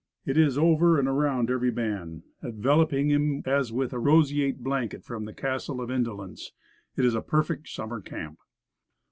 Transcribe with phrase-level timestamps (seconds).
[0.25, 5.25] It is over and around every man, enveloping him as with a roseate blanket from
[5.25, 6.53] the Castle of Indolence.
[6.97, 8.39] It is the perfect summer camp.